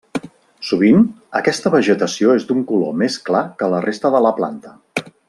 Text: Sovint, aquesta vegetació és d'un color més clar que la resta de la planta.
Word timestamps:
Sovint, 0.69 1.03
aquesta 1.41 1.71
vegetació 1.77 2.33
és 2.39 2.47
d'un 2.51 2.63
color 2.71 2.97
més 3.05 3.19
clar 3.29 3.43
que 3.61 3.73
la 3.75 3.83
resta 3.89 4.13
de 4.17 4.23
la 4.29 4.33
planta. 4.43 4.75